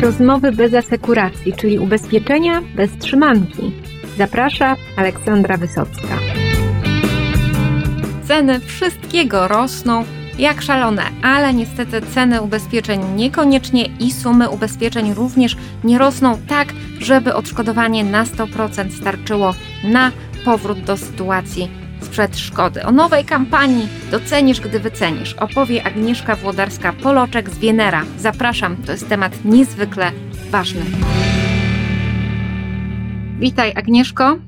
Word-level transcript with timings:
Rozmowy 0.00 0.52
bez 0.52 0.74
asekuracji, 0.74 1.52
czyli 1.52 1.78
ubezpieczenia 1.78 2.62
bez 2.74 2.98
trzymanki. 2.98 3.72
Zaprasza 4.18 4.76
Aleksandra 4.96 5.56
Wysocka. 5.56 6.18
Ceny 8.24 8.60
wszystkiego 8.60 9.48
rosną 9.48 10.04
jak 10.38 10.62
szalone, 10.62 11.02
ale 11.22 11.54
niestety 11.54 12.02
ceny 12.02 12.42
ubezpieczeń 12.42 13.00
niekoniecznie 13.16 13.84
i 13.84 14.12
sumy 14.12 14.48
ubezpieczeń 14.50 15.14
również 15.14 15.56
nie 15.84 15.98
rosną 15.98 16.38
tak, 16.48 16.68
żeby 17.00 17.34
odszkodowanie 17.34 18.04
na 18.04 18.24
100% 18.24 18.90
starczyło 18.90 19.54
na 19.84 20.12
powrót 20.44 20.80
do 20.80 20.96
sytuacji 20.96 21.79
sprzed 22.10 22.38
szkody. 22.38 22.82
O 22.82 22.92
nowej 22.92 23.24
kampanii 23.24 23.88
Docenisz, 24.10 24.60
gdy 24.60 24.80
wycenisz 24.80 25.34
opowie 25.34 25.86
Agnieszka 25.86 26.36
Włodarska-Poloczek 26.36 27.50
z 27.50 27.58
Wienera. 27.58 28.04
Zapraszam, 28.18 28.76
to 28.76 28.92
jest 28.92 29.08
temat 29.08 29.44
niezwykle 29.44 30.12
ważny. 30.50 30.82
Witaj 33.38 33.72
Agnieszko. 33.76 34.38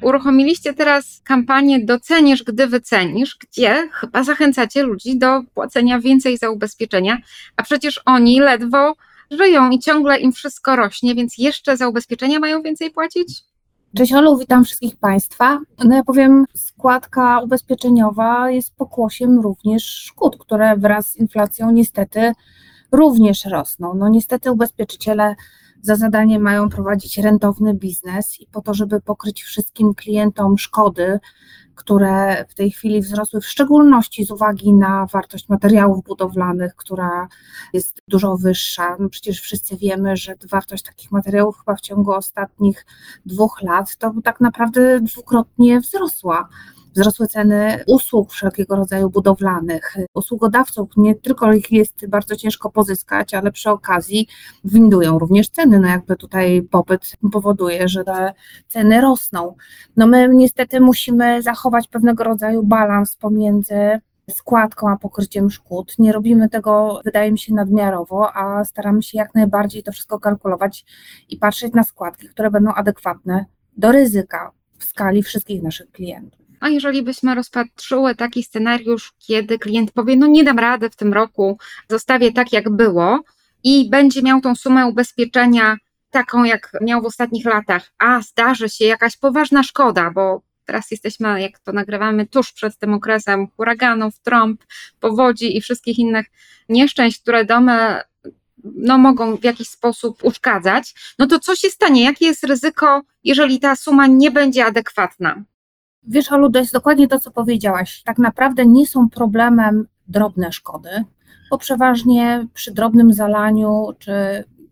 Uruchomiliście 0.00 0.74
teraz 0.74 1.20
kampanię 1.24 1.84
Docenisz, 1.84 2.42
gdy 2.42 2.66
wycenisz, 2.66 3.36
gdzie 3.40 3.88
chyba 3.92 4.24
zachęcacie 4.24 4.82
ludzi 4.82 5.18
do 5.18 5.42
płacenia 5.54 6.00
więcej 6.00 6.38
za 6.38 6.50
ubezpieczenia, 6.50 7.18
a 7.56 7.62
przecież 7.62 8.00
oni 8.04 8.40
ledwo 8.40 8.94
żyją 9.30 9.70
i 9.70 9.78
ciągle 9.78 10.18
im 10.18 10.32
wszystko 10.32 10.76
rośnie, 10.76 11.14
więc 11.14 11.38
jeszcze 11.38 11.76
za 11.76 11.88
ubezpieczenia 11.88 12.40
mają 12.40 12.62
więcej 12.62 12.90
płacić? 12.90 13.51
Cześć 13.96 14.12
Olu, 14.12 14.38
witam 14.38 14.64
wszystkich 14.64 14.96
Państwa. 14.96 15.58
No 15.84 15.96
ja 15.96 16.02
powiem, 16.04 16.44
składka 16.54 17.40
ubezpieczeniowa 17.40 18.50
jest 18.50 18.74
pokłosiem 18.76 19.40
również 19.40 19.84
szkód, 19.84 20.36
które 20.38 20.76
wraz 20.76 21.10
z 21.10 21.16
inflacją 21.16 21.70
niestety 21.70 22.32
również 22.92 23.44
rosną. 23.44 23.94
No 23.94 24.08
niestety 24.08 24.52
ubezpieczyciele 24.52 25.34
za 25.82 25.96
zadanie 25.96 26.38
mają 26.38 26.68
prowadzić 26.68 27.18
rentowny 27.18 27.74
biznes 27.74 28.40
i 28.40 28.46
po 28.46 28.60
to, 28.60 28.74
żeby 28.74 29.00
pokryć 29.00 29.42
wszystkim 29.42 29.94
klientom 29.94 30.58
szkody, 30.58 31.20
które 31.74 32.44
w 32.48 32.54
tej 32.54 32.70
chwili 32.70 33.00
wzrosły, 33.00 33.40
w 33.40 33.46
szczególności 33.46 34.24
z 34.24 34.30
uwagi 34.30 34.72
na 34.72 35.06
wartość 35.06 35.48
materiałów 35.48 36.04
budowlanych, 36.04 36.76
która 36.76 37.28
jest 37.72 38.02
dużo 38.08 38.36
wyższa. 38.36 38.96
No 39.00 39.08
przecież 39.08 39.40
wszyscy 39.40 39.76
wiemy, 39.76 40.16
że 40.16 40.34
wartość 40.50 40.82
takich 40.82 41.12
materiałów 41.12 41.58
chyba 41.58 41.76
w 41.76 41.80
ciągu 41.80 42.12
ostatnich 42.12 42.86
dwóch 43.26 43.62
lat 43.62 43.96
to 43.96 44.14
tak 44.24 44.40
naprawdę 44.40 45.00
dwukrotnie 45.00 45.80
wzrosła 45.80 46.48
wzrosły 46.94 47.26
ceny 47.26 47.84
usług 47.86 48.32
wszelkiego 48.32 48.76
rodzaju 48.76 49.10
budowlanych. 49.10 49.96
Usługodawców 50.14 50.90
nie 50.96 51.14
tylko 51.14 51.52
ich 51.52 51.72
jest 51.72 52.06
bardzo 52.08 52.36
ciężko 52.36 52.70
pozyskać, 52.70 53.34
ale 53.34 53.52
przy 53.52 53.70
okazji 53.70 54.28
windują 54.64 55.18
również 55.18 55.48
ceny. 55.48 55.80
No 55.80 55.88
jakby 55.88 56.16
tutaj 56.16 56.62
popyt 56.70 57.12
powoduje, 57.32 57.88
że 57.88 58.04
te 58.04 58.32
ceny 58.68 59.00
rosną. 59.00 59.54
No 59.96 60.06
my 60.06 60.28
niestety 60.28 60.80
musimy 60.80 61.42
zachować 61.42 61.88
pewnego 61.88 62.24
rodzaju 62.24 62.62
balans 62.62 63.16
pomiędzy 63.16 64.00
składką 64.30 64.88
a 64.90 64.96
pokryciem 64.96 65.50
szkód. 65.50 65.94
Nie 65.98 66.12
robimy 66.12 66.48
tego, 66.48 67.00
wydaje 67.04 67.32
mi 67.32 67.38
się, 67.38 67.54
nadmiarowo, 67.54 68.36
a 68.36 68.64
staramy 68.64 69.02
się 69.02 69.18
jak 69.18 69.34
najbardziej 69.34 69.82
to 69.82 69.92
wszystko 69.92 70.20
kalkulować 70.20 70.84
i 71.28 71.36
patrzeć 71.36 71.72
na 71.72 71.82
składki, 71.82 72.28
które 72.28 72.50
będą 72.50 72.72
adekwatne 72.72 73.44
do 73.76 73.92
ryzyka 73.92 74.52
w 74.78 74.84
skali 74.84 75.22
wszystkich 75.22 75.62
naszych 75.62 75.90
klientów. 75.90 76.41
A 76.62 76.68
jeżeli 76.68 77.02
byśmy 77.02 77.34
rozpatrzyły 77.34 78.14
taki 78.14 78.42
scenariusz, 78.42 79.12
kiedy 79.18 79.58
klient 79.58 79.92
powie, 79.92 80.16
no 80.16 80.26
nie 80.26 80.44
dam 80.44 80.58
rady 80.58 80.90
w 80.90 80.96
tym 80.96 81.12
roku, 81.12 81.58
zostawię 81.90 82.32
tak 82.32 82.52
jak 82.52 82.70
było 82.70 83.20
i 83.64 83.90
będzie 83.90 84.22
miał 84.22 84.40
tą 84.40 84.54
sumę 84.54 84.86
ubezpieczenia 84.86 85.76
taką, 86.10 86.44
jak 86.44 86.72
miał 86.80 87.02
w 87.02 87.06
ostatnich 87.06 87.44
latach, 87.44 87.92
a 87.98 88.20
zdarzy 88.20 88.68
się 88.68 88.84
jakaś 88.84 89.16
poważna 89.16 89.62
szkoda, 89.62 90.10
bo 90.10 90.42
teraz 90.64 90.90
jesteśmy, 90.90 91.40
jak 91.40 91.58
to 91.58 91.72
nagrywamy, 91.72 92.26
tuż 92.26 92.52
przed 92.52 92.78
tym 92.78 92.94
okresem 92.94 93.48
huraganów, 93.56 94.18
trąb, 94.18 94.64
powodzi 95.00 95.56
i 95.56 95.60
wszystkich 95.60 95.98
innych 95.98 96.26
nieszczęść, 96.68 97.22
które 97.22 97.44
domy 97.44 98.00
no, 98.64 98.98
mogą 98.98 99.36
w 99.36 99.44
jakiś 99.44 99.68
sposób 99.68 100.24
uszkadzać, 100.24 100.94
no 101.18 101.26
to 101.26 101.38
co 101.38 101.56
się 101.56 101.70
stanie? 101.70 102.04
Jakie 102.04 102.26
jest 102.26 102.44
ryzyko, 102.44 103.02
jeżeli 103.24 103.60
ta 103.60 103.76
suma 103.76 104.06
nie 104.06 104.30
będzie 104.30 104.66
adekwatna? 104.66 105.44
Wiesz, 106.02 106.32
Olu, 106.32 106.50
to 106.50 106.58
jest 106.58 106.72
dokładnie 106.72 107.08
to, 107.08 107.20
co 107.20 107.30
powiedziałaś. 107.30 108.02
Tak 108.02 108.18
naprawdę 108.18 108.66
nie 108.66 108.86
są 108.86 109.08
problemem 109.10 109.86
drobne 110.08 110.52
szkody, 110.52 110.90
bo 111.50 111.58
przeważnie 111.58 112.46
przy 112.54 112.72
drobnym 112.72 113.12
zalaniu 113.12 113.88
czy 113.98 114.12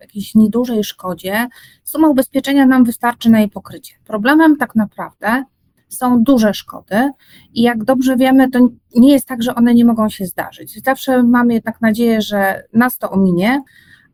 jakiejś 0.01 0.35
niedużej 0.35 0.85
szkodzie 0.85 1.49
suma 1.85 2.09
ubezpieczenia 2.09 2.67
nam 2.67 2.85
wystarczy 2.85 3.31
na 3.31 3.39
jej 3.39 3.51
pokrycie. 3.51 3.95
Problemem 4.05 4.57
tak 4.57 4.75
naprawdę 4.75 5.45
są 5.89 6.23
duże 6.23 6.55
szkody 6.55 7.11
i 7.55 7.63
jak 7.63 7.85
dobrze 7.85 8.17
wiemy, 8.17 8.51
to 8.51 8.69
nie 8.95 9.13
jest 9.13 9.27
tak, 9.27 9.43
że 9.43 9.55
one 9.55 9.75
nie 9.75 9.85
mogą 9.85 10.09
się 10.09 10.27
zdarzyć. 10.27 10.83
Zawsze 10.85 11.23
mamy 11.23 11.55
jednak 11.55 11.81
nadzieję, 11.81 12.23
że 12.23 12.63
nas 12.73 12.99
to 12.99 13.11
ominie, 13.11 13.63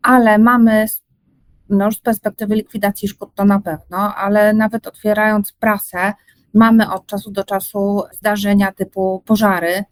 ale 0.03 0.38
mamy 0.38 0.87
no 1.69 1.93
z 1.93 2.00
perspektywy 2.00 2.54
likwidacji 2.54 3.09
szkód 3.09 3.31
to 3.34 3.44
na 3.44 3.60
pewno, 3.60 4.15
ale 4.15 4.54
nawet 4.54 4.87
otwierając 4.87 5.53
prasę, 5.53 6.12
mamy 6.56 6.93
od 6.93 7.06
czasu 7.06 7.31
do 7.31 7.44
czasu 7.44 8.03
zdarzenia 8.12 8.72
typu 8.72 9.22
pożary, 9.27 9.84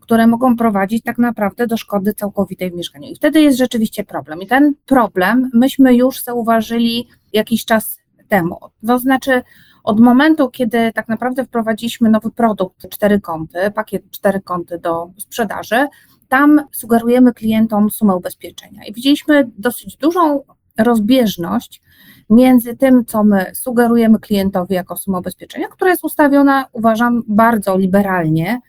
które 0.00 0.26
mogą 0.26 0.56
prowadzić 0.56 1.02
tak 1.02 1.18
naprawdę 1.18 1.66
do 1.66 1.76
szkody 1.76 2.14
całkowitej 2.14 2.70
w 2.70 2.74
mieszkaniu. 2.74 3.08
I 3.08 3.16
wtedy 3.16 3.40
jest 3.40 3.58
rzeczywiście 3.58 4.04
problem. 4.04 4.42
I 4.42 4.46
ten 4.46 4.74
problem 4.86 5.50
myśmy 5.54 5.96
już 5.96 6.22
zauważyli 6.22 7.08
jakiś 7.32 7.64
czas 7.64 7.98
temu. 8.28 8.58
To 8.86 8.98
znaczy, 8.98 9.42
od 9.84 10.00
momentu, 10.00 10.50
kiedy 10.50 10.92
tak 10.92 11.08
naprawdę 11.08 11.44
wprowadziliśmy 11.44 12.10
nowy 12.10 12.30
produkt 12.30 12.88
cztery 12.90 13.20
kąty, 13.20 13.70
pakiet 13.74 14.10
cztery 14.10 14.40
kąty 14.40 14.78
do 14.78 15.10
sprzedaży, 15.18 15.86
tam 16.28 16.60
sugerujemy 16.72 17.32
klientom 17.32 17.90
sumę 17.90 18.16
ubezpieczenia. 18.16 18.84
I 18.84 18.92
widzieliśmy 18.92 19.50
dosyć 19.58 19.96
dużą 19.96 20.42
rozbieżność 20.84 21.82
między 22.30 22.76
tym, 22.76 23.04
co 23.04 23.24
my 23.24 23.46
sugerujemy 23.54 24.18
klientowi 24.18 24.74
jako 24.74 24.96
sumę 24.96 25.18
ubezpieczenia, 25.18 25.68
która 25.68 25.90
jest 25.90 26.04
ustawiona, 26.04 26.66
uważam, 26.72 27.22
bardzo 27.28 27.78
liberalnie. 27.78 28.60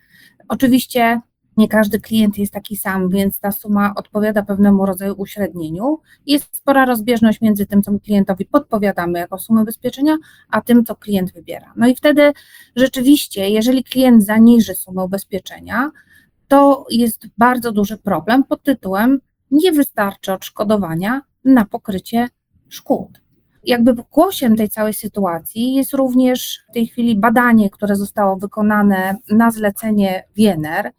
Oczywiście 0.48 1.22
nie 1.58 1.68
każdy 1.68 2.00
klient 2.00 2.38
jest 2.38 2.54
taki 2.54 2.78
sam, 2.78 3.10
więc 3.10 3.40
ta 3.40 3.52
suma 3.52 3.94
odpowiada 3.96 4.44
pewnemu 4.44 4.86
rodzaju 4.86 5.14
uśrednieniu. 5.18 6.00
Jest 6.26 6.58
spora 6.58 6.86
rozbieżność 6.86 7.42
między 7.42 7.66
tym, 7.66 7.82
co 7.82 8.00
klientowi 8.00 8.46
podpowiadamy 8.46 9.20
jako 9.20 9.38
sumę 9.38 9.62
ubezpieczenia, 9.62 10.18
a 10.50 10.62
tym, 10.62 10.86
co 10.86 10.96
klient 10.96 11.34
wybiera. 11.34 11.74
No 11.76 11.88
i 11.88 11.96
wtedy 11.96 12.34
rzeczywiście, 12.76 13.50
jeżeli 13.50 13.84
klient 13.84 14.26
zaniży 14.26 14.76
sumę 14.76 15.04
ubezpieczenia, 15.04 15.92
to 16.48 16.86
jest 16.90 17.28
bardzo 17.38 17.72
duży 17.72 17.98
problem 17.98 18.44
pod 18.44 18.64
tytułem 18.64 19.20
nie 19.52 19.72
wystarczy 19.72 20.34
odszkodowania 20.34 21.22
na 21.46 21.66
pokrycie 21.66 22.28
szkód. 22.70 23.22
Jakby 23.64 23.96
głosiem 24.12 24.56
tej 24.56 24.70
całej 24.70 24.94
sytuacji 24.94 25.74
jest 25.74 25.94
również 25.94 26.64
w 26.70 26.74
tej 26.74 26.88
chwili 26.88 27.16
badanie, 27.16 27.70
które 27.70 27.96
zostało 27.96 28.38
wykonane 28.38 29.18
na 29.30 29.52
zlecenie 29.52 30.24
Wiener, 30.36 30.92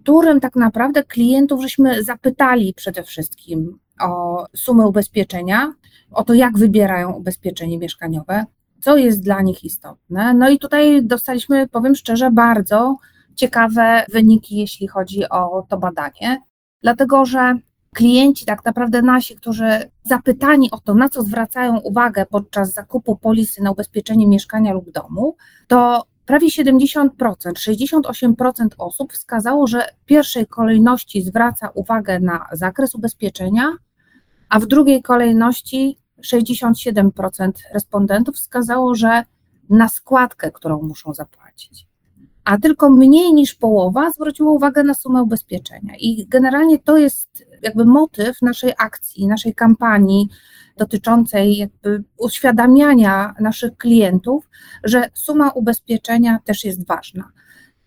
którym 0.00 0.40
tak 0.40 0.56
naprawdę 0.56 1.04
klientów 1.04 1.62
żeśmy 1.62 2.02
zapytali 2.02 2.74
przede 2.74 3.02
wszystkim 3.02 3.78
o 4.00 4.46
sumę 4.56 4.86
ubezpieczenia, 4.86 5.72
o 6.10 6.24
to, 6.24 6.34
jak 6.34 6.58
wybierają 6.58 7.12
ubezpieczenie 7.12 7.78
mieszkaniowe, 7.78 8.44
co 8.80 8.96
jest 8.96 9.22
dla 9.22 9.42
nich 9.42 9.64
istotne. 9.64 10.34
No 10.34 10.50
i 10.50 10.58
tutaj 10.58 11.04
dostaliśmy, 11.04 11.68
powiem 11.68 11.94
szczerze, 11.94 12.30
bardzo 12.30 12.96
ciekawe 13.34 14.04
wyniki, 14.12 14.56
jeśli 14.56 14.88
chodzi 14.88 15.28
o 15.28 15.66
to 15.68 15.78
badanie, 15.78 16.40
dlatego 16.82 17.24
że 17.24 17.54
klienci, 17.94 18.44
tak 18.44 18.64
naprawdę 18.64 19.02
nasi, 19.02 19.36
którzy 19.36 19.90
zapytani 20.04 20.70
o 20.70 20.80
to, 20.80 20.94
na 20.94 21.08
co 21.08 21.22
zwracają 21.22 21.78
uwagę 21.78 22.26
podczas 22.26 22.72
zakupu 22.72 23.16
polisy 23.16 23.62
na 23.62 23.70
ubezpieczenie 23.70 24.26
mieszkania 24.26 24.72
lub 24.72 24.90
domu, 24.90 25.36
to 25.66 26.02
prawie 26.26 26.48
70%, 26.48 27.08
68% 27.18 28.68
osób 28.78 29.12
wskazało, 29.12 29.66
że 29.66 29.86
w 30.02 30.04
pierwszej 30.04 30.46
kolejności 30.46 31.22
zwraca 31.22 31.68
uwagę 31.74 32.20
na 32.20 32.46
zakres 32.52 32.94
ubezpieczenia, 32.94 33.72
a 34.48 34.60
w 34.60 34.66
drugiej 34.66 35.02
kolejności 35.02 35.98
67% 36.26 37.52
respondentów 37.74 38.36
wskazało, 38.36 38.94
że 38.94 39.22
na 39.70 39.88
składkę, 39.88 40.52
którą 40.52 40.82
muszą 40.82 41.14
zapłacić 41.14 41.92
a 42.44 42.58
tylko 42.58 42.90
mniej 42.90 43.34
niż 43.34 43.54
połowa 43.54 44.10
zwróciło 44.10 44.52
uwagę 44.52 44.84
na 44.84 44.94
sumę 44.94 45.22
ubezpieczenia. 45.22 45.94
I 46.00 46.26
generalnie 46.28 46.78
to 46.78 46.98
jest 46.98 47.44
jakby 47.62 47.84
motyw 47.84 48.42
naszej 48.42 48.72
akcji, 48.78 49.26
naszej 49.26 49.54
kampanii 49.54 50.28
dotyczącej 50.76 51.56
jakby 51.56 52.04
uświadamiania 52.18 53.34
naszych 53.40 53.76
klientów, 53.76 54.48
że 54.84 55.10
suma 55.14 55.50
ubezpieczenia 55.50 56.38
też 56.44 56.64
jest 56.64 56.86
ważna. 56.86 57.24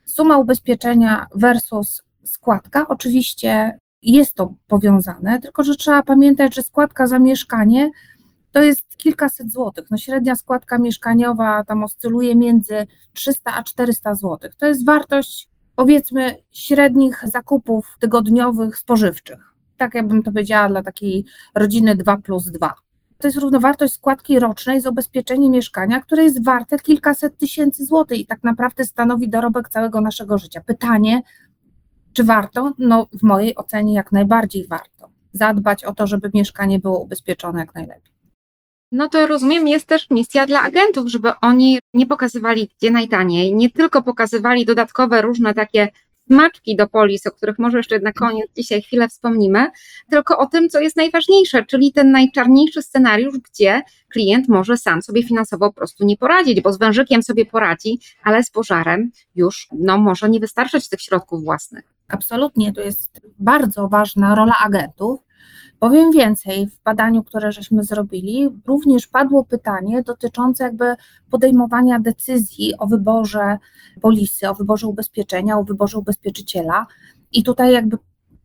Suma 0.06 0.38
ubezpieczenia 0.38 1.28
versus 1.36 2.04
składka 2.24 2.88
oczywiście 2.88 3.80
jest 4.02 4.34
to 4.34 4.54
powiązane, 4.68 5.42
tylko 5.42 5.64
że 5.64 5.76
trzeba 5.76 6.04
pamiętać, 6.04 6.56
że 6.56 6.64
składka 6.64 7.08
za 7.08 7.20
mieszkanie 7.20 7.92
to 8.52 8.64
jest 8.64 8.98
kilkaset 8.98 9.52
złotych. 9.52 9.86
No 9.92 9.98
średnia 9.98 10.36
składka 10.36 10.78
mieszkaniowa 10.78 11.64
tam 11.64 11.84
oscyluje 11.84 12.36
między 12.36 12.88
300 13.14 13.54
a 13.54 13.64
400 13.64 14.16
złotych. 14.16 14.56
To 14.56 14.66
jest 14.66 14.86
wartość 14.86 15.50
powiedzmy 15.76 16.36
średnich 16.52 17.24
zakupów 17.28 17.98
tygodniowych 18.00 18.78
spożywczych. 18.78 19.55
Tak 19.78 19.94
jakbym 19.96 20.24
to 20.24 20.32
powiedziała 20.32 20.70
dla 20.70 20.84
takiej 20.84 21.26
rodziny 21.56 21.96
2 21.96 22.18
plus 22.18 22.46
2. 22.46 22.74
To 23.18 23.28
jest 23.28 23.38
równowartość 23.38 23.94
składki 23.94 24.40
rocznej 24.40 24.82
z 24.82 24.88
ubezpieczeniem 24.88 25.52
mieszkania, 25.52 26.02
które 26.02 26.24
jest 26.24 26.44
warte 26.44 26.80
kilkaset 26.80 27.38
tysięcy 27.38 27.86
złotych 27.86 28.20
i 28.20 28.26
tak 28.26 28.44
naprawdę 28.44 28.86
stanowi 28.86 29.30
dorobek 29.30 29.70
całego 29.70 30.02
naszego 30.02 30.38
życia. 30.38 30.62
Pytanie, 30.66 31.22
czy 32.14 32.24
warto? 32.24 32.74
No, 32.78 33.08
w 33.14 33.24
mojej 33.24 33.56
ocenie 33.56 33.94
jak 33.94 34.12
najbardziej 34.12 34.68
warto 34.68 35.10
zadbać 35.34 35.84
o 35.84 35.94
to, 35.94 36.08
żeby 36.08 36.32
mieszkanie 36.34 36.80
było 36.80 37.00
ubezpieczone 37.00 37.60
jak 37.60 37.76
najlepiej. 37.76 38.14
No 38.92 39.10
to 39.10 39.28
rozumiem, 39.28 39.68
jest 39.68 39.88
też 39.88 40.10
misja 40.10 40.46
dla 40.46 40.62
agentów, 40.62 41.08
żeby 41.08 41.32
oni 41.42 41.80
nie 41.94 42.06
pokazywali 42.06 42.70
gdzie 42.78 42.92
najtaniej, 42.92 43.56
nie 43.56 43.70
tylko 43.70 44.04
pokazywali 44.04 44.66
dodatkowe 44.66 45.22
różne 45.22 45.54
takie 45.54 45.90
smaczki 46.28 46.76
do 46.76 46.88
polis, 46.88 47.28
o 47.28 47.32
których 47.32 47.60
może 47.60 47.78
jeszcze 47.78 48.00
na 48.00 48.14
koniec 48.14 48.48
dzisiaj 48.56 48.82
chwilę 48.82 49.10
wspomnimy, 49.10 49.68
tylko 50.10 50.38
o 50.38 50.46
tym, 50.46 50.70
co 50.70 50.80
jest 50.80 50.96
najważniejsze, 50.96 51.66
czyli 51.66 51.94
ten 51.94 52.12
najczarniejszy 52.12 52.82
scenariusz, 52.82 53.38
gdzie 53.38 53.82
klient 54.10 54.50
może 54.50 54.78
sam 54.78 55.02
sobie 55.02 55.24
finansowo 55.24 55.70
po 55.70 55.74
prostu 55.74 56.06
nie 56.06 56.18
poradzić, 56.18 56.62
bo 56.62 56.74
z 56.74 56.78
wężykiem 56.78 57.24
sobie 57.24 57.46
poradzi, 57.46 58.00
ale 58.24 58.44
z 58.44 58.50
pożarem 58.50 59.12
już 59.36 59.68
no, 59.80 59.98
może 59.98 60.30
nie 60.30 60.40
wystarczyć 60.40 60.90
tych 60.90 61.02
środków 61.02 61.44
własnych. 61.44 61.96
Absolutnie, 62.08 62.74
to 62.74 62.82
jest 62.82 63.22
bardzo 63.40 63.88
ważna 63.88 64.36
rola 64.36 64.54
agentów, 64.66 65.25
Powiem 65.80 66.12
więcej, 66.12 66.68
w 66.68 66.84
badaniu, 66.84 67.24
które 67.24 67.52
żeśmy 67.52 67.84
zrobili, 67.84 68.50
również 68.66 69.08
padło 69.08 69.44
pytanie 69.44 70.04
dotyczące 70.04 70.64
jakby 70.64 70.96
podejmowania 71.32 72.00
decyzji 72.00 72.78
o 72.78 72.88
wyborze 72.88 73.58
polisy, 74.02 74.50
o 74.50 74.54
wyborze 74.54 74.88
ubezpieczenia, 74.88 75.58
o 75.58 75.64
wyborze 75.64 75.98
ubezpieczyciela. 75.98 76.86
I 77.32 77.44
tutaj 77.44 77.74
jakby 77.74 77.98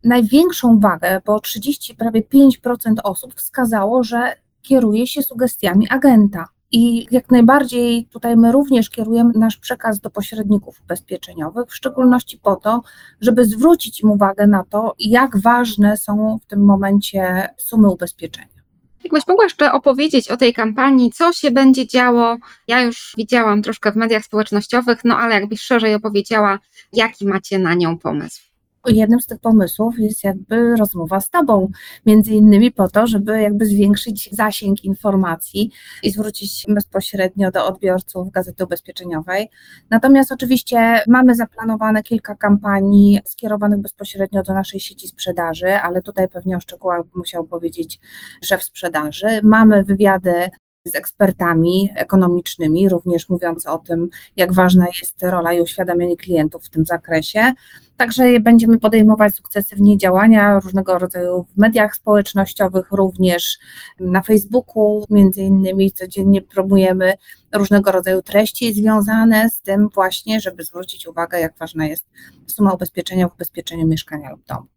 największą 0.03 0.79
wagę, 0.79 1.21
bo 1.25 1.39
30, 1.39 1.95
prawie 1.95 2.21
5% 2.21 2.95
osób 3.03 3.35
wskazało, 3.35 4.03
że 4.03 4.35
kieruje 4.61 5.07
się 5.07 5.23
sugestiami 5.23 5.89
agenta. 5.89 6.47
I 6.71 7.07
jak 7.11 7.31
najbardziej 7.31 8.05
tutaj 8.05 8.37
my 8.37 8.51
również 8.51 8.89
kierujemy 8.89 9.33
nasz 9.35 9.57
przekaz 9.57 9.99
do 9.99 10.09
pośredników 10.09 10.81
ubezpieczeniowych, 10.81 11.69
w 11.69 11.75
szczególności 11.75 12.37
po 12.37 12.55
to, 12.55 12.81
żeby 13.21 13.45
zwrócić 13.45 14.01
im 14.01 14.11
uwagę 14.11 14.47
na 14.47 14.63
to, 14.63 14.95
jak 14.99 15.37
ważne 15.37 15.97
są 15.97 16.39
w 16.43 16.45
tym 16.45 16.65
momencie 16.65 17.49
sumy 17.57 17.89
ubezpieczenia. 17.89 18.61
Jakbyś 19.03 19.27
mogła 19.27 19.43
jeszcze 19.43 19.71
opowiedzieć 19.71 20.29
o 20.29 20.37
tej 20.37 20.53
kampanii, 20.53 21.11
co 21.11 21.33
się 21.33 21.51
będzie 21.51 21.87
działo? 21.87 22.37
Ja 22.67 22.81
już 22.81 23.13
widziałam 23.17 23.61
troszkę 23.61 23.91
w 23.91 23.95
mediach 23.95 24.25
społecznościowych, 24.25 24.99
no 25.03 25.17
ale 25.17 25.35
jakbyś 25.35 25.61
szerzej 25.61 25.95
opowiedziała, 25.95 26.59
jaki 26.93 27.25
macie 27.25 27.59
na 27.59 27.73
nią 27.73 27.97
pomysł? 27.97 28.50
Jednym 28.87 29.21
z 29.21 29.25
tych 29.25 29.39
pomysłów 29.39 29.99
jest 29.99 30.23
jakby 30.23 30.75
rozmowa 30.75 31.19
z 31.19 31.29
Tobą, 31.29 31.71
między 32.05 32.31
innymi 32.31 32.71
po 32.71 32.89
to, 32.89 33.07
żeby 33.07 33.41
jakby 33.41 33.65
zwiększyć 33.65 34.29
zasięg 34.31 34.83
informacji 34.83 35.71
i 36.03 36.11
zwrócić 36.11 36.65
bezpośrednio 36.69 37.51
do 37.51 37.65
odbiorców 37.65 38.31
Gazety 38.31 38.63
Ubezpieczeniowej. 38.63 39.49
Natomiast 39.89 40.31
oczywiście 40.31 41.03
mamy 41.07 41.35
zaplanowane 41.35 42.03
kilka 42.03 42.35
kampanii 42.35 43.19
skierowanych 43.25 43.79
bezpośrednio 43.79 44.43
do 44.43 44.53
naszej 44.53 44.79
sieci 44.79 45.07
sprzedaży, 45.07 45.73
ale 45.73 46.01
tutaj 46.01 46.27
pewnie 46.27 46.57
o 46.57 46.59
szczegółach 46.59 47.01
musiał 47.15 47.43
powiedzieć 47.43 47.99
szef 48.43 48.63
sprzedaży. 48.63 49.27
Mamy 49.43 49.83
wywiady 49.83 50.49
z 50.85 50.95
ekspertami 50.95 51.89
ekonomicznymi, 51.95 52.89
również 52.89 53.29
mówiąc 53.29 53.65
o 53.65 53.77
tym, 53.77 54.09
jak 54.35 54.53
ważna 54.53 54.85
jest 55.01 55.23
rola 55.23 55.53
i 55.53 55.61
uświadamianie 55.61 56.17
klientów 56.17 56.65
w 56.65 56.69
tym 56.69 56.85
zakresie. 56.85 57.53
Także 57.97 58.39
będziemy 58.39 58.79
podejmować 58.79 59.35
sukcesywnie 59.35 59.97
działania 59.97 60.59
różnego 60.59 60.99
rodzaju 60.99 61.43
w 61.43 61.57
mediach 61.57 61.95
społecznościowych, 61.95 62.91
również 62.91 63.59
na 63.99 64.21
Facebooku, 64.21 65.05
między 65.09 65.41
innymi 65.41 65.91
codziennie 65.91 66.41
promujemy 66.41 67.13
różnego 67.53 67.91
rodzaju 67.91 68.21
treści 68.21 68.73
związane 68.73 69.49
z 69.49 69.61
tym 69.61 69.89
właśnie, 69.93 70.39
żeby 70.39 70.63
zwrócić 70.63 71.07
uwagę, 71.07 71.39
jak 71.39 71.57
ważna 71.57 71.87
jest 71.87 72.05
suma 72.47 72.73
ubezpieczenia 72.73 73.27
w 73.27 73.33
ubezpieczeniu 73.33 73.87
mieszkania 73.87 74.31
lub 74.31 74.45
domu. 74.45 74.67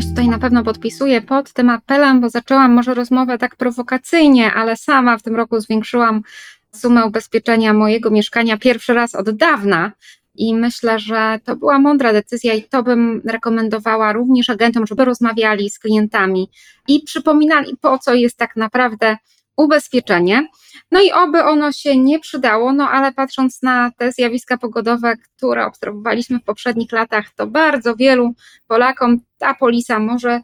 Się 0.00 0.08
tutaj 0.08 0.28
na 0.28 0.38
pewno 0.38 0.64
podpisuję 0.64 1.20
pod 1.20 1.52
tym 1.52 1.70
apelem, 1.70 2.20
bo 2.20 2.30
zaczęłam 2.30 2.72
może 2.72 2.94
rozmowę 2.94 3.38
tak 3.38 3.56
prowokacyjnie, 3.56 4.52
ale 4.54 4.76
sama 4.76 5.18
w 5.18 5.22
tym 5.22 5.36
roku 5.36 5.60
zwiększyłam 5.60 6.22
sumę 6.72 7.04
ubezpieczenia 7.04 7.74
mojego 7.74 8.10
mieszkania 8.10 8.56
pierwszy 8.56 8.94
raz 8.94 9.14
od 9.14 9.30
dawna. 9.30 9.92
I 10.34 10.54
myślę, 10.54 10.98
że 10.98 11.40
to 11.44 11.56
była 11.56 11.78
mądra 11.78 12.12
decyzja, 12.12 12.54
i 12.54 12.62
to 12.62 12.82
bym 12.82 13.22
rekomendowała 13.24 14.12
również 14.12 14.50
agentom, 14.50 14.86
żeby 14.86 15.04
rozmawiali 15.04 15.70
z 15.70 15.78
klientami 15.78 16.50
i 16.88 17.00
przypominali, 17.00 17.76
po 17.80 17.98
co 17.98 18.14
jest 18.14 18.36
tak 18.36 18.56
naprawdę 18.56 19.16
ubezpieczenie. 19.60 20.48
No 20.90 21.00
i 21.00 21.12
oby 21.12 21.44
ono 21.44 21.72
się 21.72 21.96
nie 21.96 22.20
przydało, 22.20 22.72
no 22.72 22.88
ale 22.90 23.12
patrząc 23.12 23.62
na 23.62 23.90
te 23.98 24.12
zjawiska 24.12 24.58
pogodowe, 24.58 25.16
które 25.36 25.66
obserwowaliśmy 25.66 26.38
w 26.38 26.44
poprzednich 26.44 26.92
latach, 26.92 27.24
to 27.36 27.46
bardzo 27.46 27.96
wielu 27.96 28.34
Polakom 28.66 29.20
ta 29.38 29.54
polisa 29.54 29.98
może 29.98 30.40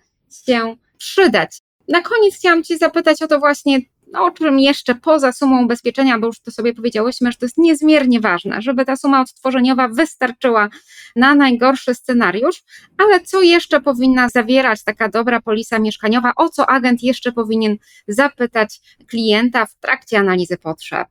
się 0.46 0.76
przydać. 0.98 1.60
Na 1.88 2.02
koniec 2.02 2.34
chciałam 2.34 2.62
Cię 2.62 2.78
zapytać 2.78 3.22
o 3.22 3.26
to 3.26 3.38
właśnie, 3.38 3.80
no, 4.12 4.25
o 4.25 4.31
czym 4.31 4.61
jeszcze 4.61 4.94
poza 4.94 5.32
sumą 5.32 5.64
ubezpieczenia, 5.64 6.19
bo 6.19 6.26
już 6.26 6.41
to 6.41 6.50
sobie 6.50 6.75
powiedziałyśmy, 6.75 7.32
że 7.32 7.38
to 7.38 7.47
jest 7.47 7.58
niezmiernie 7.58 8.20
ważne, 8.20 8.62
żeby 8.62 8.85
ta 8.85 8.97
suma 8.97 9.20
odtworzeniowa 9.20 9.88
wystarczyła 9.88 10.69
na 11.17 11.35
najgorszy 11.35 11.94
scenariusz, 11.94 12.62
ale 12.99 13.20
co 13.20 13.43
jeszcze 13.43 13.81
powinna 13.81 14.29
zawierać 14.29 14.85
taka 14.85 15.08
dobra 15.08 15.41
polisa 15.41 15.79
mieszkaniowa, 15.79 16.32
o 16.37 16.49
co 16.49 16.70
agent 16.70 17.03
jeszcze 17.03 17.32
powinien 17.32 17.76
zapytać 18.08 18.81
klienta 19.08 19.67
w 19.67 19.75
trakcie 19.75 20.19
analizy 20.19 20.56
potrzeb? 20.56 21.08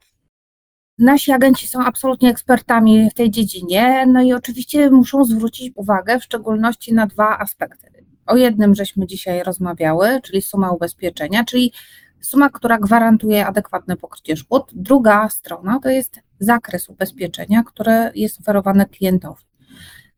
Nasi 0.99 1.31
agenci 1.31 1.67
są 1.67 1.85
absolutnie 1.85 2.29
ekspertami 2.29 3.09
w 3.09 3.13
tej 3.13 3.31
dziedzinie, 3.31 4.05
no 4.07 4.23
i 4.23 4.33
oczywiście 4.33 4.89
muszą 4.89 5.25
zwrócić 5.25 5.71
uwagę 5.75 6.19
w 6.19 6.23
szczególności 6.23 6.93
na 6.93 7.07
dwa 7.07 7.39
aspekty. 7.39 8.05
O 8.25 8.37
jednym 8.37 8.75
żeśmy 8.75 9.07
dzisiaj 9.07 9.43
rozmawiały, 9.43 10.21
czyli 10.23 10.41
suma 10.41 10.71
ubezpieczenia, 10.71 11.43
czyli 11.43 11.73
suma, 12.25 12.49
która 12.49 12.77
gwarantuje 12.77 13.45
adekwatne 13.45 13.97
pokrycie 13.97 14.37
szkód. 14.37 14.71
Druga 14.73 15.29
strona 15.29 15.79
to 15.79 15.89
jest 15.89 16.19
zakres 16.39 16.89
ubezpieczenia, 16.89 17.63
które 17.63 18.11
jest 18.15 18.39
oferowane 18.39 18.85
klientowi. 18.85 19.43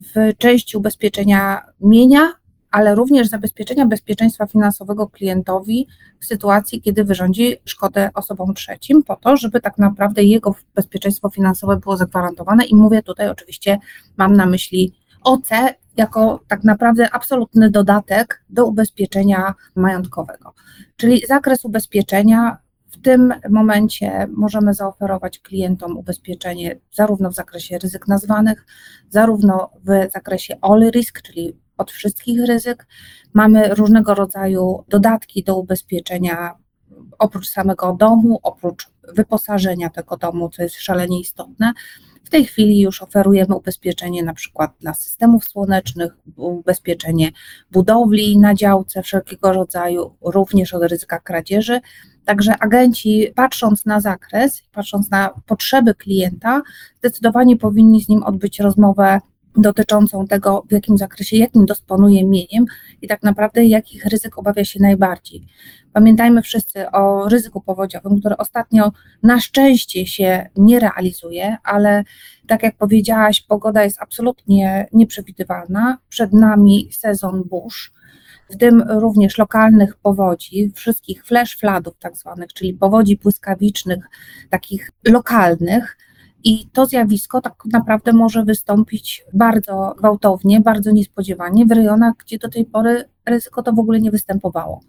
W 0.01 0.37
części 0.37 0.77
ubezpieczenia 0.77 1.61
mienia, 1.81 2.33
ale 2.71 2.95
również 2.95 3.27
zabezpieczenia 3.27 3.85
bezpieczeństwa 3.85 4.47
finansowego 4.47 5.07
klientowi 5.07 5.87
w 6.19 6.25
sytuacji, 6.25 6.81
kiedy 6.81 7.03
wyrządzi 7.03 7.55
szkodę 7.65 8.09
osobom 8.13 8.53
trzecim, 8.53 9.03
po 9.03 9.15
to, 9.15 9.37
żeby 9.37 9.61
tak 9.61 9.77
naprawdę 9.77 10.23
jego 10.23 10.55
bezpieczeństwo 10.75 11.29
finansowe 11.29 11.77
było 11.77 11.97
zagwarantowane. 11.97 12.65
I 12.65 12.75
mówię 12.75 13.03
tutaj 13.03 13.29
oczywiście, 13.29 13.79
mam 14.17 14.33
na 14.33 14.45
myśli 14.45 14.93
OC 15.23 15.49
jako 15.97 16.39
tak 16.47 16.63
naprawdę 16.63 17.11
absolutny 17.11 17.69
dodatek 17.71 18.43
do 18.49 18.65
ubezpieczenia 18.65 19.53
majątkowego. 19.75 20.53
Czyli 20.95 21.21
zakres 21.27 21.65
ubezpieczenia 21.65 22.57
w 22.87 23.01
tym 23.01 23.33
momencie 23.49 24.27
możemy 24.35 24.73
zaoferować 24.73 25.39
klientom 25.39 25.97
ubezpieczenie 25.97 26.79
zarówno 26.93 27.29
w 27.29 27.35
zakresie 27.35 27.77
ryzyk 27.77 28.07
nazwanych, 28.07 28.65
zarówno 29.09 29.69
w 29.85 30.11
zakresie 30.13 30.57
all 30.61 30.89
risk, 30.91 31.21
czyli 31.21 31.57
od 31.77 31.91
wszystkich 31.91 32.45
ryzyk. 32.45 32.87
Mamy 33.33 33.75
różnego 33.75 34.13
rodzaju 34.13 34.83
dodatki 34.87 35.43
do 35.43 35.57
ubezpieczenia 35.57 36.55
oprócz 37.19 37.49
samego 37.49 37.93
domu, 37.93 38.39
oprócz 38.43 38.89
wyposażenia 39.13 39.89
tego 39.89 40.17
domu, 40.17 40.49
co 40.49 40.63
jest 40.63 40.75
szalenie 40.75 41.19
istotne. 41.19 41.73
W 42.27 42.29
tej 42.29 42.46
chwili 42.46 42.79
już 42.79 43.01
oferujemy 43.01 43.55
ubezpieczenie 43.55 44.24
na 44.24 44.34
przykład 44.34 44.72
dla 44.79 44.93
systemów 44.93 45.46
słonecznych, 45.46 46.17
ubezpieczenie 46.36 47.31
budowli 47.72 48.38
na 48.38 48.55
działce 48.55 49.03
wszelkiego 49.03 49.53
rodzaju, 49.53 50.15
również 50.22 50.74
od 50.74 50.84
ryzyka 50.84 51.19
kradzieży. 51.19 51.79
Także 52.25 52.57
agenci, 52.60 53.27
patrząc 53.36 53.86
na 53.86 54.00
zakres, 54.00 54.62
patrząc 54.72 55.12
na 55.12 55.29
potrzeby 55.46 55.96
klienta, 55.96 56.62
zdecydowanie 57.00 57.57
powinni 57.57 58.01
z 58.01 58.10
nim 58.10 58.24
odbyć 58.24 58.60
rozmowę 58.60 59.19
dotyczącą 59.57 60.27
tego, 60.27 60.63
w 60.69 60.71
jakim 60.71 60.97
zakresie, 60.97 61.37
jakim 61.37 61.65
dysponuje 61.65 62.25
mieniem 62.25 62.65
i 63.01 63.07
tak 63.07 63.23
naprawdę 63.23 63.65
jakich 63.65 64.05
ryzyk 64.05 64.37
obawia 64.37 64.65
się 64.65 64.79
najbardziej. 64.79 65.47
Pamiętajmy 65.93 66.41
wszyscy 66.41 66.91
o 66.91 67.29
ryzyku 67.29 67.61
powodziowym, 67.61 68.19
które 68.19 68.37
ostatnio 68.37 68.91
na 69.23 69.39
szczęście 69.39 70.05
się 70.05 70.49
nie 70.55 70.79
realizuje, 70.79 71.57
ale 71.63 72.03
tak 72.47 72.63
jak 72.63 72.75
powiedziałaś, 72.75 73.41
pogoda 73.41 73.83
jest 73.83 74.01
absolutnie 74.01 74.87
nieprzewidywalna. 74.93 75.97
Przed 76.09 76.33
nami 76.33 76.89
sezon 76.91 77.43
burz, 77.43 77.91
w 78.49 78.57
tym 78.57 78.81
również 78.81 79.37
lokalnych 79.37 79.95
powodzi, 79.95 80.71
wszystkich 80.75 81.25
flash 81.25 81.57
floodów 81.57 81.93
tak 81.99 82.17
zwanych, 82.17 82.53
czyli 82.53 82.73
powodzi 82.73 83.17
błyskawicznych, 83.17 84.05
takich 84.49 84.91
lokalnych. 85.07 85.97
I 86.47 86.67
to 86.73 86.85
zjawisko 86.85 87.41
tak 87.41 87.53
naprawdę 87.65 88.13
może 88.13 88.43
wystąpić 88.43 89.23
bardzo 89.33 89.95
gwałtownie, 89.97 90.61
bardzo 90.61 90.91
niespodziewanie 90.91 91.65
w 91.65 91.71
rejonach, 91.71 92.13
gdzie 92.17 92.37
do 92.37 92.49
tej 92.49 92.65
pory 92.65 93.05
ryzyko 93.25 93.63
to 93.63 93.73
w 93.73 93.79
ogóle 93.79 94.01
nie 94.01 94.11
występowało. 94.11 94.81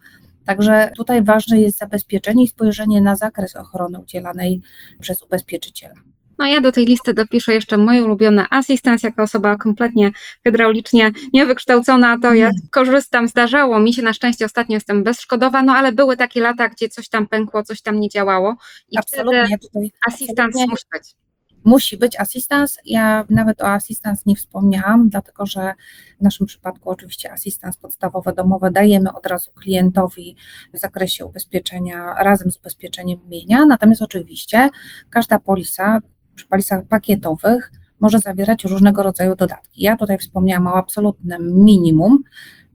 Także 0.46 0.90
tutaj 0.96 1.24
ważne 1.24 1.60
jest 1.60 1.78
zabezpieczenie 1.78 2.44
i 2.44 2.48
spojrzenie 2.48 3.00
na 3.00 3.16
zakres 3.16 3.56
ochrony 3.56 3.98
udzielanej 4.00 4.60
przez 5.00 5.22
ubezpieczyciela. 5.22 5.94
No 6.38 6.46
ja 6.46 6.60
do 6.60 6.72
tej 6.72 6.86
listy 6.86 7.14
dopiszę 7.14 7.54
jeszcze 7.54 7.76
moje 7.76 8.04
ulubione 8.04 8.46
asystans, 8.50 9.02
jako 9.02 9.22
osoba 9.22 9.56
kompletnie 9.56 10.10
hydraulicznie 10.44 11.10
niewykształcona, 11.32 12.18
to 12.22 12.34
ja 12.34 12.50
korzystam, 12.70 13.28
zdarzało 13.28 13.80
mi 13.80 13.94
się, 13.94 14.02
na 14.02 14.12
szczęście 14.12 14.44
ostatnio 14.44 14.74
jestem 14.74 15.04
bezszkodowa, 15.04 15.62
no 15.62 15.72
ale 15.72 15.92
były 15.92 16.16
takie 16.16 16.40
lata, 16.40 16.68
gdzie 16.68 16.88
coś 16.88 17.08
tam 17.08 17.26
pękło, 17.26 17.62
coś 17.62 17.82
tam 17.82 18.00
nie 18.00 18.08
działało 18.08 18.56
i 18.90 18.98
Absolutnie. 18.98 19.58
wtedy 19.70 19.90
asystans 20.06 20.56
musi 20.56 20.84
być. 20.92 21.27
Musi 21.68 21.96
być 21.96 22.20
asystans. 22.20 22.78
Ja 22.84 23.24
nawet 23.30 23.62
o 23.62 23.68
asystans 23.68 24.26
nie 24.26 24.36
wspomniałam, 24.36 25.08
dlatego 25.08 25.46
że 25.46 25.74
w 26.20 26.22
naszym 26.22 26.46
przypadku 26.46 26.90
oczywiście 26.90 27.32
asystans 27.32 27.76
podstawowy 27.76 28.32
domowy 28.32 28.70
dajemy 28.70 29.12
od 29.12 29.26
razu 29.26 29.50
klientowi 29.52 30.36
w 30.74 30.78
zakresie 30.78 31.26
ubezpieczenia 31.26 32.14
razem 32.14 32.50
z 32.50 32.56
ubezpieczeniem 32.56 33.18
mienia. 33.28 33.66
Natomiast 33.66 34.02
oczywiście 34.02 34.70
każda 35.10 35.38
polisa 35.38 36.00
przy 36.34 36.46
polisach 36.46 36.84
pakietowych 36.86 37.72
może 38.00 38.18
zawierać 38.18 38.64
różnego 38.64 39.02
rodzaju 39.02 39.36
dodatki. 39.36 39.82
Ja 39.82 39.96
tutaj 39.96 40.18
wspomniałam 40.18 40.66
o 40.66 40.74
absolutnym 40.74 41.64
minimum, 41.64 42.18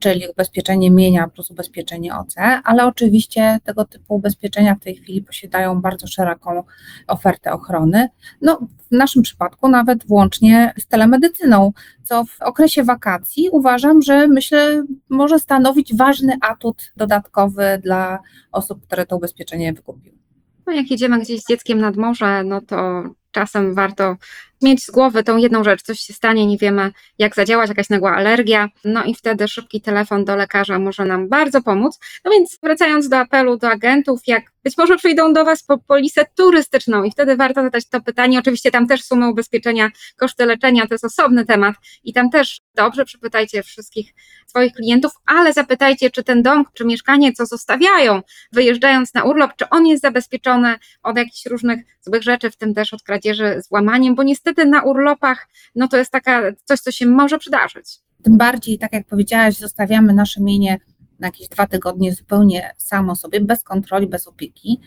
czyli 0.04 0.28
ubezpieczenie 0.28 0.92
mienia 0.92 1.28
plus 1.28 1.52
ubezpieczenie 1.52 2.16
OC, 2.16 2.36
ale 2.64 2.86
oczywiście 2.86 3.60
tego 3.64 3.86
typu 3.86 4.16
ubezpieczenia 4.16 4.76
w 4.76 4.80
tej 4.80 4.96
chwili 4.96 5.22
posiadają 5.22 5.82
bardzo 5.82 6.08
szeroką 6.08 6.64
ofertę 7.08 7.52
ochrony. 7.52 8.10
No, 8.42 8.68
w 8.92 8.92
naszym 8.92 9.22
przypadku 9.24 9.68
nawet 9.68 10.08
włącznie 10.08 10.74
z 10.80 10.88
telemedycyną, 10.88 11.72
co 12.04 12.26
w 12.26 12.42
okresie 12.42 12.84
wakacji 12.84 13.50
uważam, 13.50 14.02
że 14.02 14.28
myślę 14.28 14.84
może 15.10 15.40
stanowić 15.40 15.96
ważny 15.96 16.38
atut 16.42 16.92
dodatkowy 16.98 17.80
dla 17.84 18.20
osób, 18.52 18.86
które 18.86 19.06
to 19.06 19.18
ubezpieczenie 19.18 19.74
wykupiły. 19.74 20.18
No 20.68 20.74
jak 20.74 20.92
jedziemy 20.92 21.20
gdzieś 21.20 21.42
z 21.42 21.48
dzieckiem 21.48 21.80
nad 21.80 21.96
morze, 21.96 22.44
no 22.44 22.62
to 22.62 23.04
czasem 23.34 23.74
warto 23.74 24.18
mieć 24.64 24.84
z 24.84 24.92
głowy 24.92 25.24
tą 25.24 25.38
jedną 25.38 25.64
rzecz, 25.64 25.82
coś 25.82 26.00
się 26.00 26.14
stanie, 26.14 26.46
nie 26.46 26.58
wiemy 26.58 26.92
jak 27.20 27.36
zadziałać, 27.36 27.70
jakaś 27.70 27.90
nagła 27.90 28.16
alergia, 28.16 28.70
no 28.86 29.04
i 29.04 29.16
wtedy 29.16 29.48
szybki 29.48 29.82
telefon 29.82 30.26
do 30.26 30.36
lekarza 30.36 30.80
może 30.80 31.06
nam 31.06 31.30
bardzo 31.30 31.62
pomóc. 31.62 32.00
No 32.26 32.32
więc 32.32 32.60
wracając 32.64 33.10
do 33.10 33.18
apelu 33.18 33.58
do 33.58 33.70
agentów, 33.70 34.22
jak 34.28 34.44
być 34.64 34.78
może 34.78 34.98
przyjdą 34.98 35.34
do 35.34 35.46
Was 35.46 35.64
po 35.64 35.78
polisę 35.78 36.26
turystyczną 36.36 37.04
i 37.04 37.12
wtedy 37.12 37.36
warto 37.36 37.64
zadać 37.64 37.90
to 37.90 38.02
pytanie. 38.02 38.40
Oczywiście 38.40 38.72
tam 38.72 38.88
też 38.88 39.04
sumy 39.04 39.30
ubezpieczenia, 39.30 39.90
koszty 40.18 40.46
leczenia 40.46 40.88
to 40.88 40.94
jest 40.94 41.06
osobny 41.06 41.46
temat 41.46 41.76
i 42.04 42.14
tam 42.14 42.30
też 42.30 42.62
dobrze 42.76 43.06
przypytajcie 43.06 43.64
wszystkich 43.64 44.14
swoich 44.48 44.74
klientów, 44.74 45.12
ale 45.26 45.54
zapytajcie, 45.54 46.10
czy 46.10 46.24
ten 46.24 46.44
dom, 46.44 46.66
czy 46.74 46.86
mieszkanie, 46.86 47.34
co 47.34 47.46
zostawiają, 47.46 48.22
wyjeżdżając 48.52 49.14
na 49.14 49.24
urlop, 49.24 49.52
czy 49.56 49.70
on 49.70 49.88
jest 49.88 50.02
zabezpieczony 50.02 50.76
od 51.04 51.18
jakichś 51.18 51.46
różnych 51.46 51.80
złych 52.02 52.24
rzeczy, 52.24 52.52
w 52.52 52.56
tym 52.56 52.74
też 52.74 52.94
od 52.94 53.04
kradzieży 53.04 53.23
z 53.62 53.72
łamaniem, 53.72 54.16
bo 54.16 54.24
niestety 54.24 54.66
na 54.66 54.84
urlopach, 54.84 55.48
no 55.76 55.88
to 55.88 55.98
jest 55.98 56.12
taka 56.12 56.42
coś, 56.64 56.80
co 56.80 56.92
się 56.92 57.06
może 57.06 57.38
przydarzyć. 57.38 58.00
Tym 58.24 58.38
bardziej, 58.38 58.80
tak 58.80 58.94
jak 58.94 59.08
powiedziałaś, 59.08 59.58
zostawiamy 59.58 60.14
nasze 60.14 60.42
mienie 60.42 60.80
na 61.20 61.28
jakieś 61.28 61.48
dwa 61.48 61.68
tygodnie 61.68 62.14
zupełnie 62.14 62.74
samo 62.78 63.16
sobie, 63.16 63.42
bez 63.42 63.64
kontroli, 63.64 64.08
bez 64.08 64.28
opieki. 64.28 64.80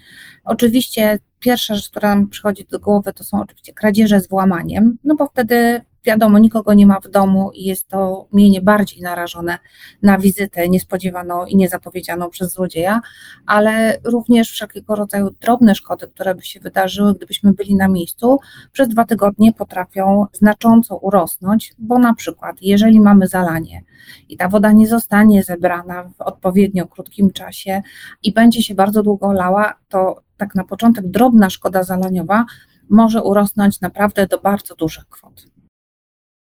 Oczywiście 0.45 1.19
pierwsza 1.39 1.75
rzecz, 1.75 1.91
która 1.91 2.09
nam 2.09 2.29
przychodzi 2.29 2.65
do 2.71 2.81
głowy, 2.81 3.13
to 3.13 3.25
są 3.25 3.41
oczywiście 3.41 3.73
kradzieże 3.73 4.21
z 4.21 4.29
włamaniem, 4.29 4.99
no 5.05 5.15
bo 5.15 5.27
wtedy 5.27 5.81
wiadomo, 6.07 6.39
nikogo 6.39 6.75
nie 6.75 6.87
ma 6.87 7.01
w 7.01 7.09
domu 7.09 7.51
i 7.55 7.65
jest 7.65 7.89
to 7.89 8.29
mienie 8.33 8.61
bardziej 8.61 9.03
narażone 9.03 9.59
na 10.03 10.19
wizytę 10.19 10.69
niespodziewaną 10.69 11.47
i 11.47 11.57
niezapowiedzianą 11.57 12.31
przez 12.31 12.53
złodzieja, 12.53 13.01
ale 13.47 13.99
również 14.05 14.51
wszelkiego 14.51 14.95
rodzaju 14.95 15.31
drobne 15.41 15.75
szkody, 15.75 16.07
które 16.07 16.35
by 16.35 16.43
się 16.43 16.61
wydarzyły, 16.61 17.15
gdybyśmy 17.15 17.53
byli 17.53 17.77
na 17.77 17.89
miejscu, 17.89 18.39
przez 18.73 18.89
dwa 18.89 19.05
tygodnie 19.05 19.53
potrafią 19.53 20.27
znacząco 20.33 20.97
urosnąć, 20.97 21.75
bo 21.79 21.99
na 21.99 22.15
przykład, 22.15 22.57
jeżeli 22.61 23.01
mamy 23.01 23.27
zalanie 23.27 23.85
i 24.29 24.37
ta 24.37 24.49
woda 24.49 24.73
nie 24.73 24.87
zostanie 24.87 25.43
zebrana 25.43 26.05
w 26.05 26.21
odpowiednio 26.21 26.87
krótkim 26.87 27.31
czasie 27.31 27.83
i 28.23 28.33
będzie 28.33 28.63
się 28.63 28.75
bardzo 28.75 29.03
długo 29.03 29.33
lała, 29.33 29.75
to 29.89 30.23
tak 30.37 30.55
na 30.55 30.65
początek 30.65 31.07
drobna 31.07 31.51
szkoda 31.51 31.83
zalaniowa 31.83 32.45
może 32.91 33.23
urosnąć 33.23 33.81
naprawdę 33.81 34.27
do 34.27 34.39
bardzo 34.41 34.75
dużych 34.75 35.09
kwot. 35.09 35.56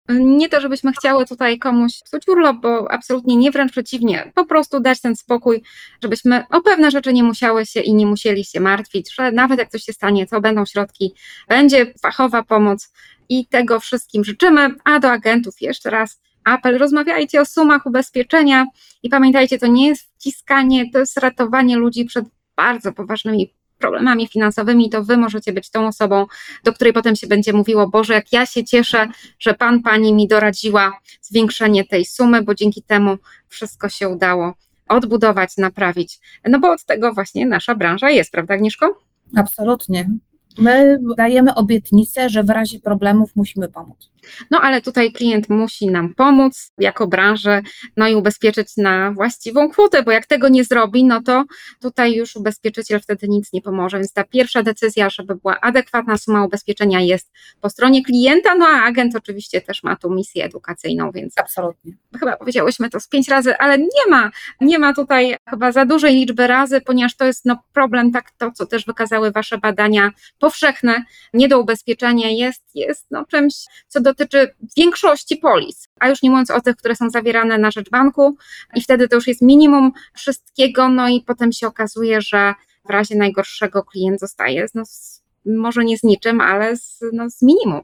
Nie 0.08 0.48
to, 0.48 0.60
żebyśmy 0.60 0.92
chciały 0.92 1.26
tutaj 1.26 1.58
komuś 1.58 2.02
psuć 2.04 2.28
urlop, 2.28 2.56
bo 2.56 2.92
absolutnie 2.92 3.36
nie, 3.36 3.50
wręcz 3.50 3.72
przeciwnie. 3.72 4.32
Po 4.34 4.44
prostu 4.44 4.80
dać 4.80 5.00
ten 5.00 5.16
spokój, 5.16 5.62
żebyśmy 6.02 6.44
o 6.50 6.60
pewne 6.60 6.90
rzeczy 6.90 7.12
nie 7.12 7.22
musiały 7.22 7.66
się 7.66 7.80
i 7.80 7.94
nie 7.94 8.06
musieli 8.06 8.44
się 8.44 8.60
martwić, 8.60 9.14
że 9.14 9.32
nawet 9.32 9.58
jak 9.58 9.68
coś 9.68 9.82
się 9.82 9.92
stanie, 9.92 10.26
to 10.26 10.40
będą 10.40 10.66
środki, 10.66 11.14
będzie 11.48 11.94
fachowa 12.02 12.42
pomoc 12.42 12.92
i 13.28 13.46
tego 13.46 13.80
wszystkim 13.80 14.24
życzymy. 14.24 14.74
A 14.84 15.00
do 15.00 15.10
agentów 15.10 15.54
jeszcze 15.60 15.90
raz 15.90 16.20
apel, 16.44 16.78
rozmawiajcie 16.78 17.40
o 17.40 17.44
sumach 17.44 17.86
ubezpieczenia 17.86 18.66
i 19.02 19.08
pamiętajcie, 19.08 19.58
to 19.58 19.66
nie 19.66 19.88
jest 19.88 20.10
wciskanie, 20.14 20.90
to 20.92 20.98
jest 20.98 21.16
ratowanie 21.16 21.76
ludzi 21.76 22.04
przed 22.04 22.24
bardzo 22.56 22.92
poważnymi 22.92 23.55
problemami 23.78 24.28
finansowymi, 24.28 24.90
to 24.90 25.04
wy 25.04 25.16
możecie 25.16 25.52
być 25.52 25.70
tą 25.70 25.86
osobą, 25.86 26.26
do 26.64 26.72
której 26.72 26.92
potem 26.92 27.16
się 27.16 27.26
będzie 27.26 27.52
mówiło, 27.52 27.88
Boże, 27.88 28.14
jak 28.14 28.32
ja 28.32 28.46
się 28.46 28.64
cieszę, 28.64 29.08
że 29.38 29.54
Pan, 29.54 29.82
Pani 29.82 30.14
mi 30.14 30.28
doradziła 30.28 31.00
zwiększenie 31.22 31.84
tej 31.84 32.04
sumy, 32.04 32.42
bo 32.42 32.54
dzięki 32.54 32.82
temu 32.82 33.16
wszystko 33.48 33.88
się 33.88 34.08
udało 34.08 34.54
odbudować, 34.88 35.56
naprawić. 35.56 36.18
No 36.48 36.60
bo 36.60 36.70
od 36.70 36.84
tego 36.84 37.12
właśnie 37.12 37.46
nasza 37.46 37.74
branża 37.74 38.10
jest, 38.10 38.32
prawda 38.32 38.54
Agnieszko? 38.54 38.98
Absolutnie. 39.36 40.10
My 40.58 40.98
dajemy 41.16 41.54
obietnicę, 41.54 42.28
że 42.28 42.44
w 42.44 42.50
razie 42.50 42.80
problemów 42.80 43.30
musimy 43.36 43.68
pomóc. 43.68 44.10
No 44.50 44.60
ale 44.60 44.80
tutaj 44.80 45.12
klient 45.12 45.48
musi 45.48 45.86
nam 45.86 46.14
pomóc 46.14 46.72
jako 46.78 47.06
branży, 47.06 47.62
no 47.96 48.08
i 48.08 48.14
ubezpieczyć 48.14 48.76
na 48.76 49.12
właściwą 49.12 49.70
kwotę, 49.70 50.02
bo 50.02 50.10
jak 50.10 50.26
tego 50.26 50.48
nie 50.48 50.64
zrobi, 50.64 51.04
no 51.04 51.22
to 51.22 51.44
tutaj 51.80 52.14
już 52.14 52.36
ubezpieczyciel 52.36 53.00
wtedy 53.00 53.28
nic 53.28 53.52
nie 53.52 53.62
pomoże. 53.62 53.98
Więc 53.98 54.12
ta 54.12 54.24
pierwsza 54.24 54.62
decyzja, 54.62 55.10
żeby 55.10 55.34
była 55.34 55.60
adekwatna 55.60 56.18
suma 56.18 56.44
ubezpieczenia 56.44 57.00
jest 57.00 57.32
po 57.60 57.70
stronie 57.70 58.04
klienta, 58.04 58.54
no 58.54 58.66
a 58.66 58.82
agent 58.82 59.16
oczywiście 59.16 59.60
też 59.60 59.82
ma 59.82 59.96
tu 59.96 60.10
misję 60.10 60.44
edukacyjną, 60.44 61.10
więc 61.10 61.38
absolutnie. 61.38 61.92
Chyba 62.20 62.36
powiedziałyśmy 62.36 62.90
to 62.90 63.00
z 63.00 63.08
pięć 63.08 63.28
razy, 63.28 63.58
ale 63.58 63.78
nie 63.78 64.10
ma, 64.10 64.30
nie 64.60 64.78
ma 64.78 64.94
tutaj 64.94 65.36
chyba 65.50 65.72
za 65.72 65.84
dużej 65.84 66.14
liczby 66.14 66.46
razy, 66.46 66.80
ponieważ 66.80 67.16
to 67.16 67.24
jest 67.24 67.44
no 67.44 67.62
problem, 67.72 68.12
tak 68.12 68.30
to, 68.38 68.50
co 68.52 68.66
też 68.66 68.86
wykazały 68.86 69.30
wasze 69.30 69.58
badania 69.58 70.10
powszechne, 70.46 71.04
niedoubezpieczenie 71.34 72.38
jest, 72.38 72.62
jest 72.74 73.06
no 73.10 73.24
czymś, 73.24 73.54
co 73.88 74.00
do 74.00 74.10
dotyczy 74.10 74.54
większości 74.76 75.36
polis, 75.36 75.88
a 76.00 76.08
już 76.08 76.22
nie 76.22 76.30
mówiąc 76.30 76.50
o 76.50 76.60
tych, 76.60 76.76
które 76.76 76.96
są 76.96 77.10
zawierane 77.10 77.58
na 77.58 77.70
rzecz 77.70 77.90
banku 77.90 78.36
i 78.74 78.80
wtedy 78.80 79.08
to 79.08 79.16
już 79.16 79.26
jest 79.26 79.42
minimum 79.42 79.92
wszystkiego, 80.14 80.88
no 80.88 81.08
i 81.08 81.20
potem 81.20 81.52
się 81.52 81.66
okazuje, 81.66 82.20
że 82.20 82.54
w 82.84 82.90
razie 82.90 83.16
najgorszego 83.16 83.84
klient 83.84 84.20
zostaje 84.20 84.66
no, 84.74 84.84
z, 84.84 85.22
może 85.46 85.84
nie 85.84 85.98
z 85.98 86.02
niczym, 86.02 86.40
ale 86.40 86.76
z, 86.76 87.00
no, 87.12 87.30
z 87.30 87.42
minimum. 87.42 87.80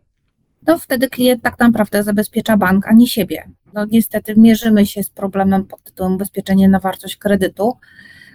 No 0.66 0.78
wtedy 0.78 1.08
klient 1.08 1.42
tak 1.42 1.58
naprawdę 1.58 2.02
zabezpiecza 2.02 2.56
bank, 2.56 2.88
a 2.88 2.92
nie 2.92 3.06
siebie. 3.06 3.50
No 3.74 3.86
niestety 3.90 4.34
mierzymy 4.36 4.86
się 4.86 5.02
z 5.02 5.10
problemem 5.10 5.64
pod 5.64 5.82
tytułem 5.82 6.12
ubezpieczenie 6.12 6.68
na 6.68 6.80
wartość 6.80 7.16
kredytu, 7.16 7.76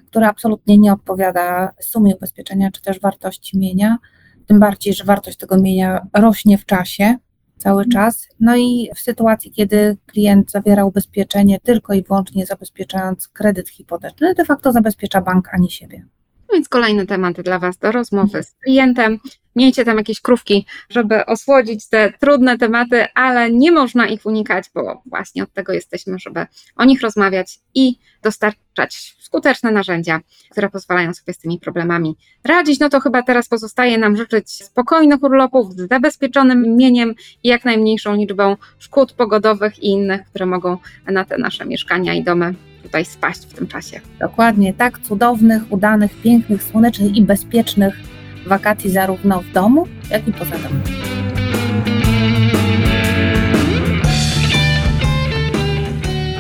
które 0.08 0.28
absolutnie 0.28 0.78
nie 0.78 0.94
odpowiada 0.94 1.72
sumie 1.82 2.16
ubezpieczenia 2.16 2.72
czy 2.72 2.82
też 2.82 3.00
wartości 3.00 3.58
mienia, 3.58 3.98
tym 4.48 4.60
bardziej, 4.60 4.94
że 4.94 5.04
wartość 5.04 5.38
tego 5.38 5.58
mienia 5.58 6.08
rośnie 6.14 6.58
w 6.58 6.66
czasie, 6.66 7.18
cały 7.58 7.84
mhm. 7.84 7.92
czas. 7.92 8.28
No 8.40 8.56
i 8.56 8.90
w 8.96 9.00
sytuacji, 9.00 9.52
kiedy 9.52 9.98
klient 10.06 10.52
zawiera 10.52 10.86
ubezpieczenie 10.86 11.60
tylko 11.60 11.94
i 11.94 12.04
wyłącznie 12.04 12.46
zabezpieczając 12.46 13.28
kredyt 13.28 13.70
hipoteczny, 13.70 14.34
de 14.34 14.46
facto 14.46 14.72
zabezpiecza 14.72 15.22
bank, 15.22 15.50
a 15.52 15.58
nie 15.58 15.70
siebie. 15.70 16.06
No 16.50 16.54
więc 16.54 16.70
kolejny 16.70 17.06
temat 17.06 17.42
dla 17.42 17.60
Was 17.60 17.78
do 17.78 17.92
rozmowy 17.92 18.44
z 18.44 18.56
klientem. 18.56 19.20
Miejcie 19.58 19.86
tam 19.86 19.98
jakieś 19.98 20.22
krówki, 20.22 20.66
żeby 20.90 21.26
osłodzić 21.26 21.90
te 21.90 22.14
trudne 22.20 22.58
tematy, 22.58 23.06
ale 23.14 23.52
nie 23.52 23.72
można 23.72 24.08
ich 24.08 24.26
unikać, 24.26 24.66
bo 24.76 25.02
właśnie 25.06 25.44
od 25.44 25.54
tego 25.54 25.74
jesteśmy, 25.74 26.20
żeby 26.20 26.46
o 26.76 26.86
nich 26.86 27.02
rozmawiać 27.02 27.60
i 27.76 28.00
dostarczać 28.22 29.16
skuteczne 29.20 29.72
narzędzia, 29.72 30.20
które 30.52 30.70
pozwalają 30.70 31.14
sobie 31.14 31.34
z 31.34 31.38
tymi 31.38 31.60
problemami 31.60 32.18
radzić. 32.44 32.80
No 32.80 32.90
to 32.90 33.00
chyba 33.00 33.24
teraz 33.24 33.48
pozostaje 33.48 33.98
nam 33.98 34.18
życzyć 34.18 34.52
spokojnych 34.52 35.24
urlopów 35.24 35.74
z 35.74 35.90
zabezpieczonym 35.90 36.78
mieniem 36.78 37.16
i 37.44 37.48
jak 37.48 37.66
najmniejszą 37.66 38.16
liczbą 38.16 38.56
szkód 38.80 39.14
pogodowych 39.14 39.80
i 39.84 39.88
innych, 39.88 40.22
które 40.30 40.46
mogą 40.46 40.78
na 41.06 41.26
te 41.26 41.38
nasze 41.38 41.66
mieszkania 41.66 42.14
i 42.14 42.24
domy 42.24 42.54
tutaj 42.84 43.06
spaść 43.06 43.42
w 43.42 43.54
tym 43.54 43.68
czasie. 43.68 44.02
Dokładnie 44.20 44.74
tak, 44.74 45.00
cudownych, 45.00 45.62
udanych, 45.70 46.22
pięknych, 46.22 46.64
słonecznych 46.64 47.16
i 47.16 47.22
bezpiecznych 47.22 48.17
wakacji 48.48 48.90
zarówno 48.90 49.42
w 49.42 49.52
domu, 49.52 49.88
jak 50.10 50.28
i 50.28 50.34
poza 50.34 50.52
domem. 50.52 50.82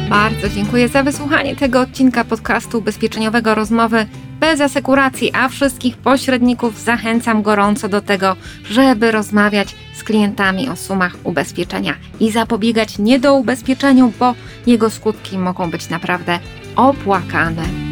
Bardzo 0.09 0.49
dziękuję 0.49 0.87
za 0.87 1.03
wysłuchanie 1.03 1.55
tego 1.55 1.81
odcinka 1.81 2.23
podcastu 2.23 2.77
ubezpieczeniowego 2.77 3.55
Rozmowy 3.55 4.05
bez 4.39 4.61
asekuracji, 4.61 5.31
a 5.33 5.49
wszystkich 5.49 5.97
pośredników 5.97 6.79
zachęcam 6.79 7.41
gorąco 7.41 7.89
do 7.89 8.01
tego, 8.01 8.35
żeby 8.69 9.11
rozmawiać 9.11 9.75
z 9.95 10.03
klientami 10.03 10.69
o 10.69 10.75
sumach 10.75 11.15
ubezpieczenia 11.23 11.93
i 12.19 12.31
zapobiegać 12.31 12.99
niedoubezpieczeniu, 12.99 14.13
bo 14.19 14.35
jego 14.67 14.89
skutki 14.89 15.37
mogą 15.37 15.71
być 15.71 15.89
naprawdę 15.89 16.39
opłakane. 16.75 17.87